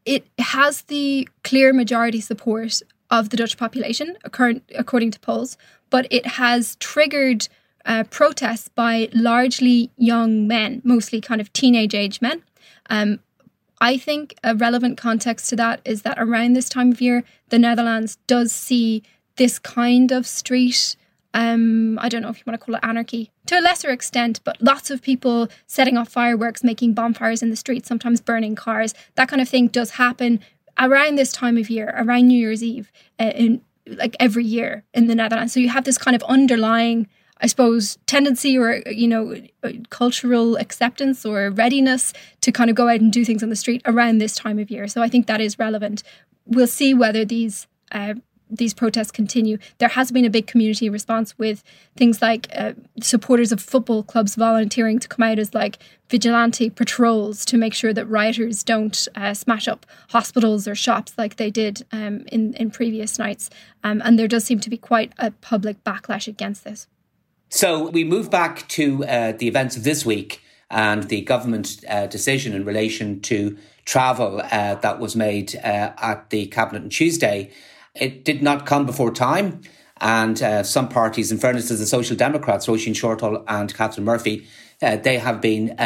[0.04, 5.56] it has the clear majority support of the Dutch population, according to polls,
[5.90, 7.48] but it has triggered
[7.84, 12.42] uh, protests by largely young men, mostly kind of teenage age men.
[12.90, 13.20] Um,
[13.80, 17.58] I think a relevant context to that is that around this time of year, the
[17.58, 19.02] Netherlands does see
[19.36, 20.96] this kind of street.
[21.34, 24.40] Um, I don't know if you want to call it anarchy to a lesser extent,
[24.44, 28.94] but lots of people setting off fireworks, making bonfires in the streets, sometimes burning cars.
[29.16, 30.40] That kind of thing does happen
[30.78, 35.08] around this time of year, around New Year's Eve, uh, in like every year in
[35.08, 35.52] the Netherlands.
[35.52, 37.08] So you have this kind of underlying
[37.44, 39.36] I suppose, tendency or, you know,
[39.90, 43.82] cultural acceptance or readiness to kind of go out and do things on the street
[43.84, 44.88] around this time of year.
[44.88, 46.02] So I think that is relevant.
[46.46, 48.14] We'll see whether these uh,
[48.48, 49.58] these protests continue.
[49.76, 51.62] There has been a big community response with
[51.96, 55.78] things like uh, supporters of football clubs volunteering to come out as like
[56.08, 61.36] vigilante patrols to make sure that rioters don't uh, smash up hospitals or shops like
[61.36, 63.50] they did um, in in previous nights.
[63.82, 66.86] Um, and there does seem to be quite a public backlash against this.
[67.54, 72.08] So we move back to uh, the events of this week and the government uh,
[72.08, 77.52] decision in relation to travel uh, that was made uh, at the cabinet on Tuesday.
[77.94, 79.60] It did not come before time,
[80.00, 84.48] and uh, some parties, in fairness to the Social Democrats, Roisin Shortall and Catherine Murphy,
[84.82, 85.76] uh, they have been.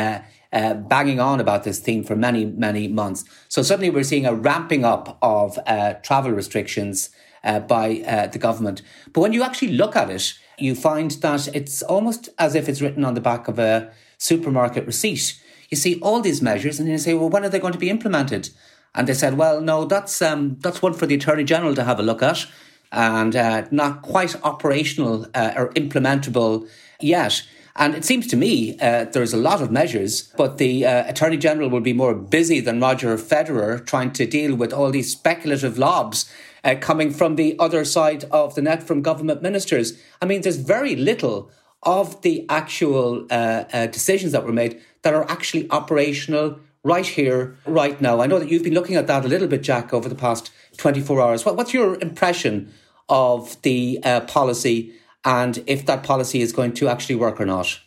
[0.51, 3.23] banging on about this theme for many, many months.
[3.51, 5.59] So suddenly we're seeing a ramping up of
[6.03, 7.11] travel restrictions
[7.45, 8.81] by the government.
[9.13, 12.81] But when you actually look at it, you find that it's almost as if it's
[12.81, 15.41] written on the back of a supermarket receipt.
[15.71, 17.91] You see all these measures, and you say, "Well, when are they going to be
[17.91, 18.51] implemented?"
[18.95, 22.01] And they said, "Well, no, that's um, that's one for the attorney general to have
[22.01, 22.47] a look at,
[22.91, 26.69] and uh, not quite operational uh, or implementable
[27.01, 27.43] yet."
[27.79, 31.37] And it seems to me uh, there's a lot of measures, but the uh, Attorney
[31.37, 35.79] General will be more busy than Roger Federer trying to deal with all these speculative
[35.79, 36.29] lobs
[36.65, 40.01] uh, coming from the other side of the net from government ministers.
[40.21, 41.51] I mean, there's very little
[41.83, 47.57] of the actual uh, uh, decisions that were made that are actually operational right here,
[47.67, 48.21] right now.
[48.21, 50.51] I know that you've been looking at that a little bit, Jack, over the past
[50.79, 51.45] 24 hours.
[51.45, 52.73] What, what's your impression
[53.09, 54.95] of the uh, policy
[55.25, 57.81] and if that policy is going to actually work or not?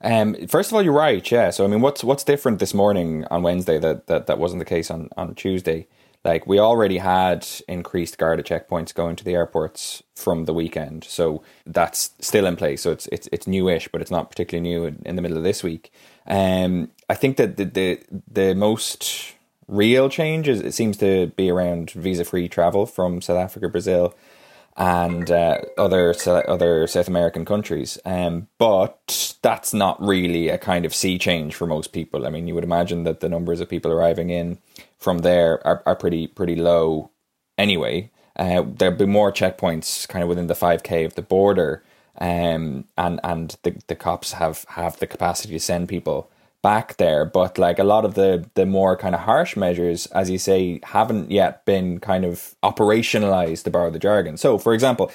[0.00, 1.28] Um, first of all, you're right.
[1.30, 1.50] Yeah.
[1.50, 4.64] So, I mean, what's what's different this morning on Wednesday that, that, that wasn't the
[4.64, 5.88] case on, on Tuesday?
[6.24, 11.42] Like we already had increased Garda checkpoints going to the airports from the weekend, so
[11.64, 12.82] that's still in place.
[12.82, 15.44] So it's it's it's newish, but it's not particularly new in, in the middle of
[15.44, 15.92] this week.
[16.26, 18.00] Um, I think that the the,
[18.30, 19.34] the most
[19.68, 24.14] real change is it seems to be around visa free travel from South Africa, Brazil,
[24.78, 26.14] and uh, other
[26.46, 27.98] other South American countries.
[28.04, 32.26] Um, but that's not really a kind of sea change for most people.
[32.26, 34.58] I mean, you would imagine that the numbers of people arriving in
[34.96, 37.10] from there are, are pretty pretty low
[37.58, 38.10] anyway.
[38.36, 41.82] Uh, there'll be more checkpoints kind of within the five k of the border,
[42.20, 46.30] um, and and the the cops have have the capacity to send people
[46.62, 47.24] back there.
[47.24, 50.80] But like a lot of the the more kind of harsh measures, as you say,
[50.82, 54.36] haven't yet been kind of operationalized to borrow the jargon.
[54.36, 55.10] So, for example,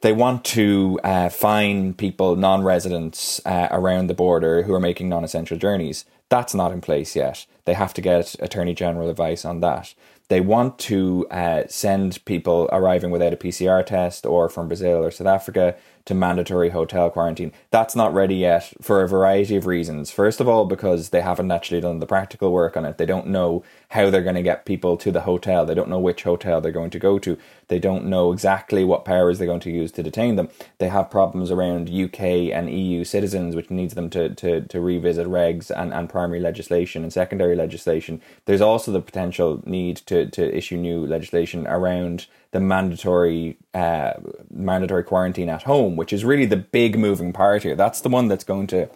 [0.00, 5.58] they want to uh, fine people, non-residents uh, around the border who are making non-essential
[5.58, 6.04] journeys.
[6.28, 7.46] That's not in place yet.
[7.64, 9.94] They have to get Attorney General advice on that.
[10.28, 15.10] They want to uh, send people arriving without a PCR test or from Brazil or
[15.10, 15.74] South Africa
[16.08, 17.52] to mandatory hotel quarantine.
[17.70, 20.10] That's not ready yet for a variety of reasons.
[20.10, 22.96] First of all, because they haven't actually done the practical work on it.
[22.96, 25.66] They don't know how they're going to get people to the hotel.
[25.66, 27.36] They don't know which hotel they're going to go to.
[27.68, 30.48] They don't know exactly what powers they're going to use to detain them.
[30.78, 32.20] They have problems around UK
[32.54, 37.02] and EU citizens, which needs them to, to, to revisit regs and, and primary legislation
[37.02, 38.22] and secondary legislation.
[38.46, 44.14] There's also the potential need to, to issue new legislation around the mandatory uh,
[44.50, 47.76] mandatory quarantine at home, which is really the big moving part here.
[47.76, 48.88] That's the one that's going to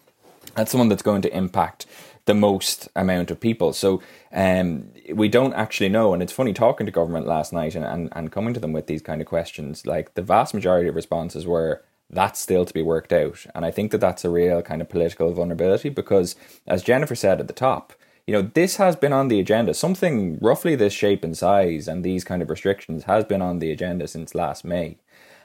[0.56, 1.86] That's someone that's going to impact
[2.24, 3.72] the most amount of people.
[3.72, 4.00] So
[4.32, 6.12] um, we don't actually know.
[6.14, 8.86] And it's funny talking to government last night and, and, and coming to them with
[8.86, 9.86] these kind of questions.
[9.86, 13.46] Like the vast majority of responses were, that's still to be worked out.
[13.54, 16.36] And I think that that's a real kind of political vulnerability because,
[16.66, 17.92] as Jennifer said at the top,
[18.26, 19.74] you know, this has been on the agenda.
[19.74, 23.70] Something roughly this shape and size and these kind of restrictions has been on the
[23.72, 24.98] agenda since last May.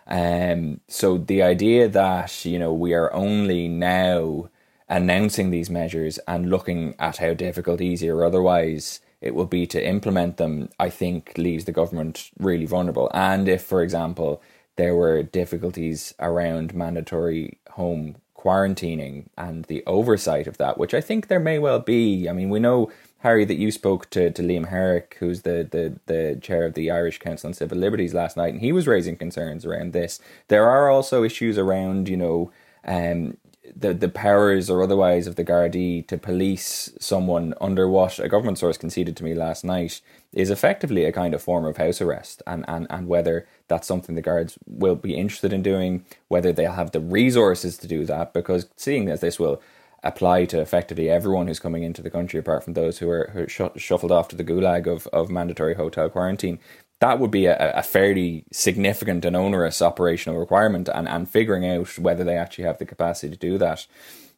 [0.06, 4.50] Um, so the idea that, you know, we are only now
[4.88, 9.86] announcing these measures and looking at how difficult, easy, or otherwise it will be to
[9.86, 13.10] implement them, I think leaves the government really vulnerable.
[13.14, 14.42] And if, for example,
[14.76, 21.28] there were difficulties around mandatory home quarantining and the oversight of that, which I think
[21.28, 22.30] there may well be.
[22.30, 26.00] I mean, we know, Harry, that you spoke to, to Liam Herrick, who's the, the,
[26.06, 29.18] the chair of the Irish Council on Civil Liberties last night, and he was raising
[29.18, 30.20] concerns around this.
[30.48, 32.52] There are also issues around, you know,
[32.86, 33.38] um,
[33.76, 38.58] the the powers or otherwise of the Gardaí to police someone under what a government
[38.58, 40.02] source conceded to me last night
[40.34, 44.16] is effectively a kind of form of house arrest and, and, and whether that's something
[44.16, 48.34] the guards will be interested in doing, whether they'll have the resources to do that,
[48.34, 49.62] because seeing as this will
[50.04, 53.44] apply to effectively everyone who's coming into the country apart from those who are, who
[53.44, 56.60] are sh- shuffled off to the gulag of, of mandatory hotel quarantine
[57.00, 61.98] that would be a, a, fairly significant and onerous operational requirement, and, and figuring out
[62.00, 63.86] whether they actually have the capacity to do that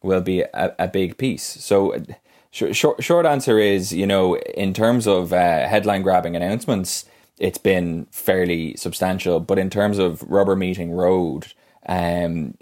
[0.01, 1.43] will be a, a big piece.
[1.43, 1.95] So,
[2.51, 7.05] short, short answer is, you know, in terms of uh, headline grabbing announcements,
[7.37, 11.53] it's been fairly substantial, but in terms of rubber meeting road,
[11.87, 12.55] um,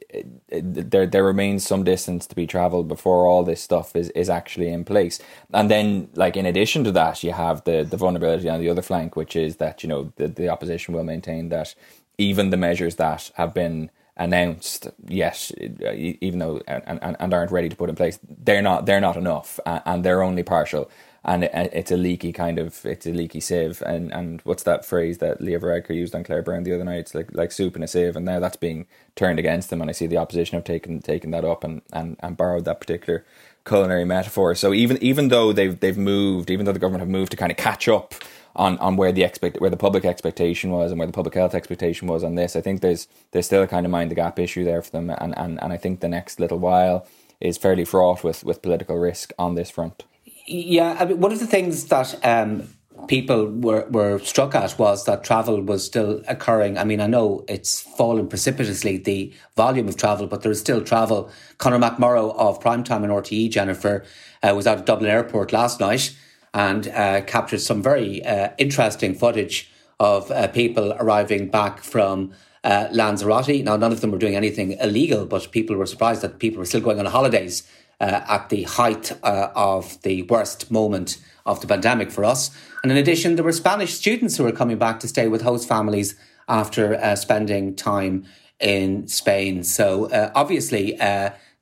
[0.49, 4.69] there there remains some distance to be travelled before all this stuff is, is actually
[4.69, 5.19] in place.
[5.51, 8.83] And then, like in addition to that, you have the the vulnerability on the other
[8.83, 11.73] flank, which is that you know the the opposition will maintain that
[12.19, 17.69] even the measures that have been announced, yes, uh, even though and, and, aren't ready
[17.69, 20.89] to put in place, they're not they're not enough, and they're only partial.
[21.23, 23.81] And uh, it's a leaky kind of it's a leaky sieve.
[23.85, 26.99] And and what's that phrase that Leo Varadkar used on Claire Byrne the other night?
[26.99, 28.15] It's like like soup in a sieve.
[28.15, 29.81] And now that's being turned against them.
[29.81, 32.79] And I see the opposition have taken taken that up and and, and borrowed that
[32.79, 33.25] particular
[33.65, 34.55] culinary metaphor.
[34.55, 37.51] So even even though they've they've moved even though the government have moved to kind
[37.51, 38.15] of catch up
[38.57, 41.55] on, on where the expect where the public expectation was and where the public health
[41.55, 44.39] expectation was on this I think there's there's still a kind of mind the gap
[44.39, 47.07] issue there for them and, and, and I think the next little while
[47.39, 50.03] is fairly fraught with, with political risk on this front.
[50.47, 52.67] Yeah, I mean, one of the things that um,
[53.07, 56.77] people were, were struck at was that travel was still occurring.
[56.77, 60.81] I mean, I know it's fallen precipitously, the volume of travel, but there is still
[60.81, 61.29] travel.
[61.57, 64.05] Conor McMorrow of Primetime and RTE, Jennifer,
[64.41, 66.15] uh, was out of Dublin Airport last night
[66.57, 72.31] and uh, captured some very uh, interesting footage of uh, people arriving back from
[72.63, 73.63] uh, Lanzarote.
[73.63, 76.65] Now, none of them were doing anything illegal, but people were surprised that people were
[76.65, 77.61] still going on holidays
[78.01, 82.49] uh, at the height uh, of the worst moment of the pandemic for us.
[82.81, 85.67] And in addition, there were Spanish students who were coming back to stay with host
[85.67, 86.15] families
[86.47, 88.25] after spending time
[88.59, 89.63] in Spain.
[89.63, 90.95] So obviously,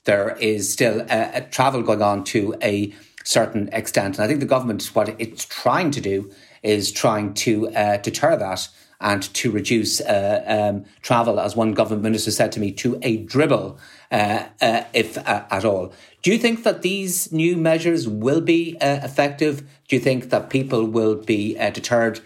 [0.06, 1.06] there is still
[1.52, 2.94] travel going on to a
[3.26, 4.16] certain extent.
[4.16, 6.32] And I think the government, what it's trying to do,
[6.64, 8.70] is trying to uh, deter that
[9.02, 13.18] and to reduce uh, um, travel, as one government minister said to me, to a
[13.18, 13.78] dribble,
[14.12, 15.94] uh, uh, if uh, at all.
[16.22, 19.62] Do you think that these new measures will be uh, effective?
[19.88, 22.22] Do you think that people will be deterred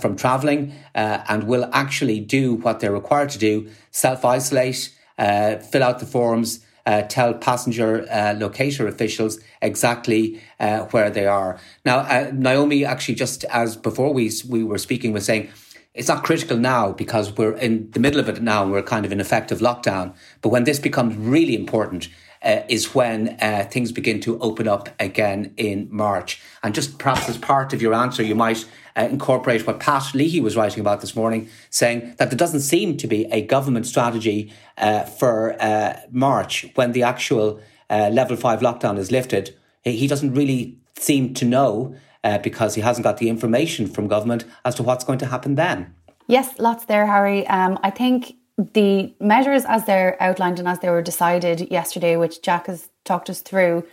[0.00, 6.00] from travelling and will actually do what they're required to do, self isolate, fill out
[6.00, 6.66] the forms?
[6.88, 11.60] Uh, tell passenger uh, locator officials exactly uh, where they are.
[11.84, 15.50] Now, Naomi actually just as before we we were speaking was saying
[15.92, 19.04] it's not critical now because we're in the middle of it now and we're kind
[19.04, 20.14] of in effective lockdown.
[20.40, 22.08] But when this becomes really important,
[22.42, 26.40] uh, is when uh, things begin to open up again in March.
[26.62, 28.64] And just perhaps as part of your answer, you might
[28.98, 32.96] uh, incorporate what Pat Leahy was writing about this morning, saying that there doesn't seem
[32.96, 38.60] to be a government strategy uh, for uh, March when the actual uh, level five
[38.60, 39.54] lockdown is lifted.
[39.82, 44.44] He doesn't really seem to know uh, because he hasn't got the information from government
[44.64, 45.94] as to what's going to happen then.
[46.26, 47.46] Yes, lots there, Harry.
[47.46, 52.42] Um, I think the measures as they're outlined and as they were decided yesterday, which
[52.42, 53.86] Jack has talked us through,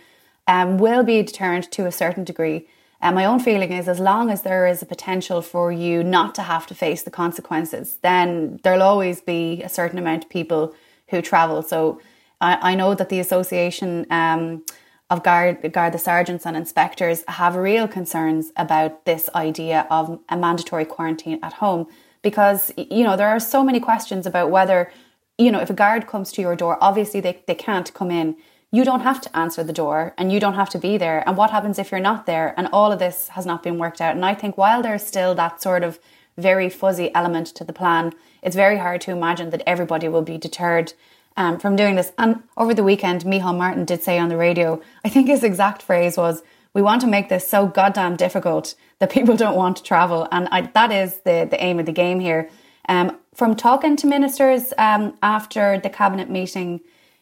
[0.48, 2.66] um, will be a deterrent to a certain degree.
[3.00, 6.34] And my own feeling is as long as there is a potential for you not
[6.36, 10.74] to have to face the consequences, then there'll always be a certain amount of people
[11.08, 11.62] who travel.
[11.62, 12.00] So
[12.40, 14.64] I, I know that the association um,
[15.10, 20.36] of guard, guard the sergeants and inspectors have real concerns about this idea of a
[20.36, 21.86] mandatory quarantine at home
[22.22, 24.90] because you know there are so many questions about whether
[25.38, 28.34] you know if a guard comes to your door obviously they, they can't come in
[28.76, 31.26] you don't have to answer the door and you don't have to be there.
[31.26, 32.52] And what happens if you're not there?
[32.58, 34.14] And all of this has not been worked out.
[34.14, 35.98] And I think while there's still that sort of
[36.36, 38.12] very fuzzy element to the plan,
[38.42, 40.92] it's very hard to imagine that everybody will be deterred
[41.38, 42.12] um, from doing this.
[42.18, 45.80] And over the weekend, Micheál Martin did say on the radio, I think his exact
[45.82, 46.42] phrase was,
[46.74, 50.28] we want to make this so goddamn difficult that people don't want to travel.
[50.30, 52.50] And I, that is the, the aim of the game here.
[52.88, 56.80] Um, from talking to ministers um, after the cabinet meeting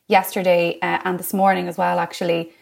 [0.08, 2.52] yesterday uh, and this morning as well, actually,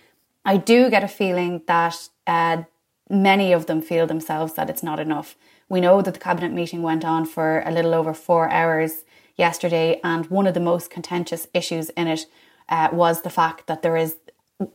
[0.45, 2.62] I do get a feeling that uh,
[3.09, 5.36] many of them feel themselves that it's not enough.
[5.68, 9.05] We know that the cabinet meeting went on for a little over four hours
[9.36, 12.26] yesterday, and one of the most contentious issues in it
[12.68, 14.16] uh, was the fact that there is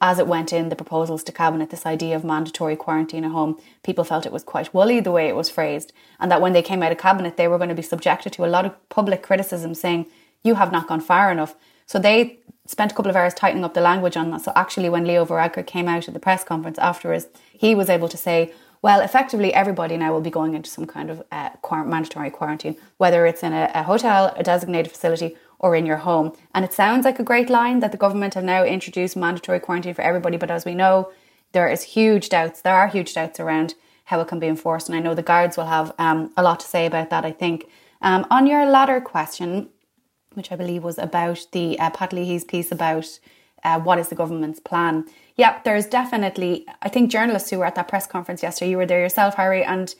[0.01, 3.57] as it went in the proposals to cabinet, this idea of mandatory quarantine at home,
[3.83, 6.61] people felt it was quite woolly the way it was phrased, and that when they
[6.61, 9.23] came out of cabinet, they were going to be subjected to a lot of public
[9.23, 10.05] criticism saying,
[10.43, 11.55] You have not gone far enough.
[11.85, 14.41] So they spent a couple of hours tightening up the language on that.
[14.41, 18.09] So actually, when Leo Varadkar came out at the press conference afterwards, he was able
[18.09, 18.53] to say,
[18.83, 23.25] well, effectively, everybody now will be going into some kind of uh, mandatory quarantine, whether
[23.25, 26.31] it's in a, a hotel, a designated facility, or in your home.
[26.53, 29.95] And it sounds like a great line that the government have now introduced mandatory quarantine
[29.95, 31.11] for everybody, but as we know,
[31.53, 32.61] there is huge doubts.
[32.61, 33.73] There are huge doubts around
[34.05, 36.59] how it can be enforced, and I know the guards will have um, a lot
[36.59, 37.25] to say about that.
[37.25, 37.67] I think
[38.01, 39.69] um, on your latter question,
[40.37, 43.19] which I believe was about the uh, Pat Leahy's piece about
[43.63, 45.05] uh, what is the government's plan.
[45.35, 46.65] Yeah, there's definitely.
[46.81, 49.63] I think journalists who were at that press conference yesterday, you were there yourself, Harry,
[49.63, 49.93] and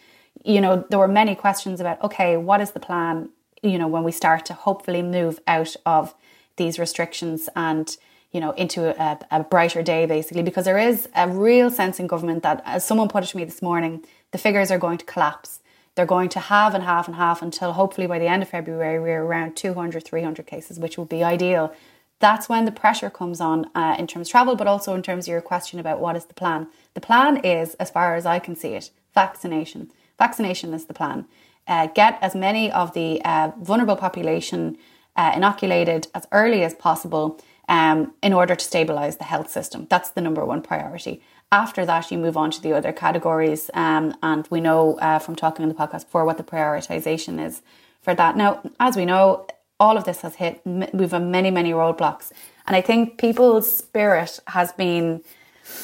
[0.44, 3.30] you know there were many questions about okay, what is the plan?
[3.64, 6.14] you know, when we start to hopefully move out of
[6.58, 7.98] these restrictions and
[8.32, 12.08] you know into a, a, brighter day basically because there is a real sense in
[12.08, 15.06] government that as someone put it to me this morning the figures are going to
[15.06, 15.60] collapse
[15.98, 19.00] they're going to have and half and half until hopefully by the end of february
[19.00, 21.74] we're around 200 300 cases which would be ideal
[22.20, 25.28] that's when the pressure comes on uh, in terms of travel but also in terms
[25.28, 28.40] of your question about what is the plan the plan is as far as i
[28.40, 31.26] can see it vaccination vaccination is the plan
[31.68, 34.78] uh, get as many of the uh, vulnerable population
[35.18, 39.88] uh, inoculated as early as possible um, in order to stabilize the health system.
[39.90, 41.22] That's the number one priority.
[41.52, 45.36] After that, you move on to the other categories, um, and we know uh, from
[45.36, 47.62] talking in the podcast before what the prioritization is
[48.02, 48.36] for that.
[48.36, 49.48] Now, as we know,
[49.80, 50.62] all of this has hit.
[50.66, 52.34] We've had many, many roadblocks,
[52.66, 55.24] and I think people's spirit has been,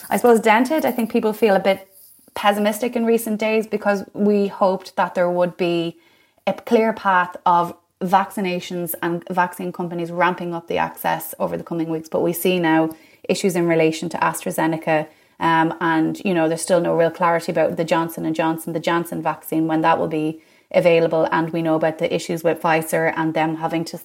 [0.09, 0.83] I suppose, dented.
[0.85, 1.87] I think people feel a bit
[2.33, 5.97] pessimistic in recent days because we hoped that there would be
[6.45, 11.87] a clear path of vaccinations and vaccine companies ramping up the access over the coming
[11.87, 12.09] weeks.
[12.09, 12.89] But we see now
[13.29, 15.07] issues in relation to AstraZeneca.
[15.43, 18.79] Um, and you know there's still no real clarity about the Johnson and Johnson, the
[18.79, 20.41] Johnson vaccine, when that will be
[20.71, 23.99] available, and we know about the issues with Pfizer and them having to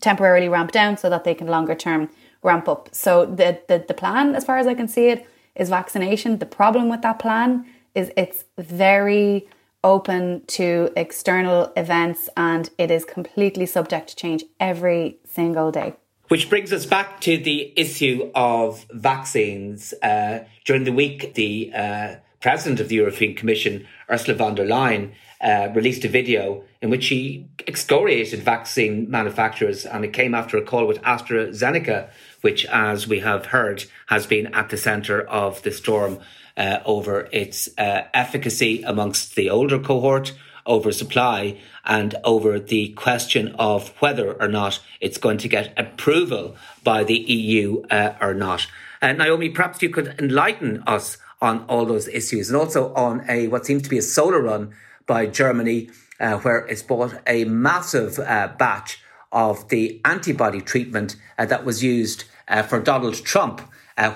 [0.00, 2.10] temporarily ramp down so that they can longer term
[2.42, 2.90] ramp up.
[2.92, 5.26] So the, the the plan, as far as I can see it,
[5.56, 6.38] is vaccination.
[6.38, 7.64] The problem with that plan
[7.94, 9.48] is it's very
[9.82, 15.94] open to external events and it is completely subject to change every single day.
[16.32, 19.92] Which brings us back to the issue of vaccines.
[20.02, 25.12] Uh, during the week, the uh, president of the European Commission, Ursula von der Leyen,
[25.42, 30.62] uh, released a video in which she excoriated vaccine manufacturers, and it came after a
[30.62, 32.08] call with AstraZeneca,
[32.40, 36.18] which, as we have heard, has been at the centre of the storm
[36.56, 40.32] uh, over its uh, efficacy amongst the older cohort,
[40.66, 46.56] over supply, and over the question of whether or not it's going to get approval
[46.84, 48.66] by the EU uh, or not.
[49.00, 53.48] Uh, Naomi, perhaps you could enlighten us on all those issues and also on a
[53.48, 54.72] what seems to be a solo run
[55.06, 55.90] by Germany,
[56.20, 59.00] uh, where it's bought a massive uh, batch
[59.32, 62.24] of the antibody treatment that was used
[62.68, 63.62] for Donald Trump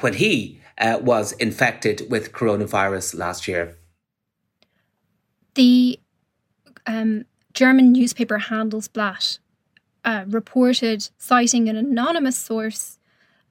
[0.01, 3.77] when he uh, was infected with coronavirus last year.
[5.55, 5.99] The
[6.87, 9.39] um, German newspaper Handelsblatt
[10.05, 12.99] uh, reported, citing an anonymous source,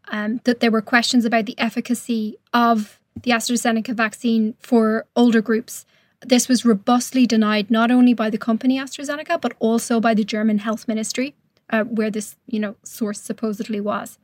[0.08, 5.86] um, that there were questions about the efficacy of the AstraZeneca vaccine for older groups.
[6.22, 10.60] This was robustly denied not only by the company AstraZeneca but also by the German
[10.60, 11.36] Health Ministry,
[11.70, 14.18] uh, where this you know source supposedly was.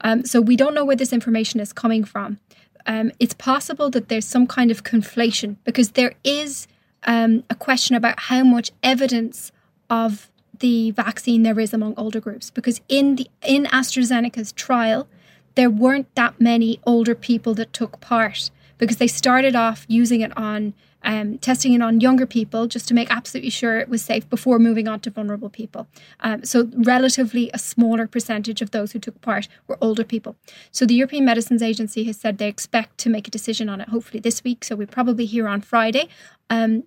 [0.00, 2.38] Um, so we don't know where this information is coming from.
[2.86, 6.66] Um, it's possible that there's some kind of conflation because there is
[7.04, 9.52] um, a question about how much evidence
[9.90, 12.50] of the vaccine there is among older groups.
[12.50, 15.08] Because in the in AstraZeneca's trial,
[15.54, 20.36] there weren't that many older people that took part because they started off using it
[20.36, 20.74] on
[21.04, 24.58] um, testing it on younger people just to make absolutely sure it was safe before
[24.58, 25.86] moving on to vulnerable people.
[26.20, 30.36] Um, so, relatively a smaller percentage of those who took part were older people.
[30.70, 33.90] So, the European Medicines Agency has said they expect to make a decision on it
[33.90, 34.64] hopefully this week.
[34.64, 36.08] So, we probably hear on Friday.
[36.48, 36.84] Um,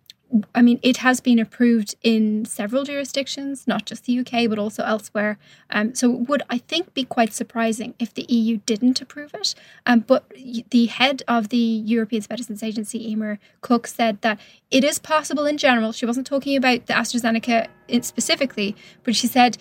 [0.54, 4.84] I mean, it has been approved in several jurisdictions, not just the UK, but also
[4.84, 5.38] elsewhere.
[5.70, 9.56] Um, so it would, I think, be quite surprising if the EU didn't approve it.
[9.86, 10.30] Um, but
[10.72, 15.58] the head of the European Medicines Agency, Emer Cooke, said that it is possible in
[15.58, 15.94] general.
[15.94, 17.68] She wasn't talking about the AstraZeneca
[18.04, 19.58] specifically, but she said,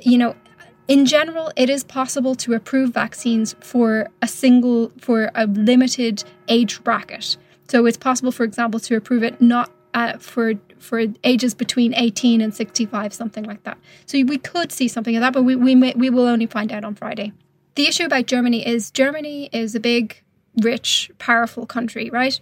[0.00, 0.34] you know,
[0.88, 6.82] in general, it is possible to approve vaccines for a single, for a limited age
[6.82, 7.36] bracket.
[7.68, 12.40] So it's possible, for example, to approve it not uh, for for ages between 18
[12.40, 13.78] and 65, something like that.
[14.06, 16.72] So we could see something of that, but we, we, may, we will only find
[16.72, 17.32] out on Friday.
[17.76, 20.22] The issue about Germany is Germany is a big,
[20.60, 22.40] rich, powerful country, right?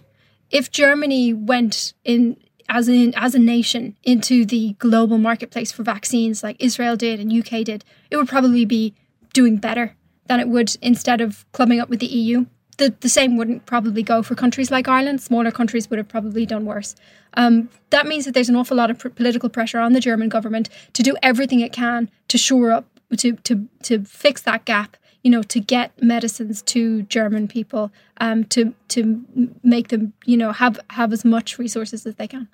[0.49, 2.37] If Germany went in
[2.67, 7.31] as in as a nation into the global marketplace for vaccines like Israel did and
[7.31, 8.95] UK did, it would probably be
[9.33, 9.95] doing better
[10.27, 12.45] than it would instead of clubbing up with the EU
[12.81, 15.21] the, the same wouldn't probably go for countries like Ireland.
[15.21, 16.95] Smaller countries would have probably done worse.
[17.35, 20.29] Um, that means that there's an awful lot of pr- political pressure on the German
[20.29, 22.85] government to do everything it can to shore up,
[23.17, 28.45] to, to, to fix that gap, you know, to get medicines to German people, um,
[28.45, 29.23] to, to
[29.61, 32.47] make them, you know, have, have as much resources as they can.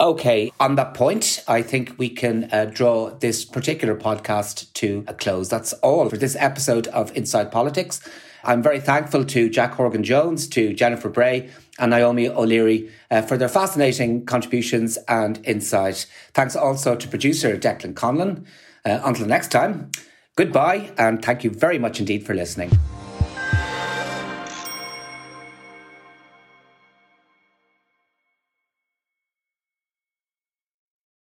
[0.00, 5.14] Okay, on that point, I think we can uh, draw this particular podcast to a
[5.14, 5.48] close.
[5.48, 8.00] That's all for this episode of Inside Politics.
[8.44, 13.36] I'm very thankful to Jack Horgan Jones, to Jennifer Bray, and Naomi O'Leary uh, for
[13.36, 16.06] their fascinating contributions and insight.
[16.34, 18.44] Thanks also to producer Declan Conlon.
[18.84, 19.90] Uh, until next time,
[20.36, 22.70] goodbye, and thank you very much indeed for listening.